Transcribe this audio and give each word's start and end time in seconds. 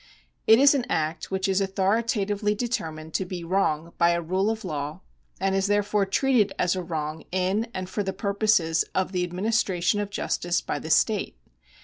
It 0.47 0.57
is 0.57 0.73
an 0.73 0.83
act 0.89 1.29
which 1.29 1.47
is 1.47 1.61
authoritatively 1.61 2.55
determined 2.55 3.13
to 3.13 3.23
be 3.23 3.43
wrong 3.43 3.93
by 3.99 4.13
a 4.13 4.19
rule 4.23 4.49
of 4.49 4.65
law, 4.65 5.01
and 5.39 5.53
is 5.53 5.67
therefore 5.67 6.07
treated 6.07 6.51
as 6.57 6.75
a 6.75 6.81
wrong 6.81 7.23
in 7.31 7.67
and 7.71 7.87
for 7.87 8.01
the 8.01 8.11
purposes 8.11 8.83
of 8.95 9.11
the 9.11 9.23
administration 9.23 9.99
of 9.99 10.09
justice 10.09 10.59
by 10.59 10.79
the 10.79 10.89
state. 10.89 11.37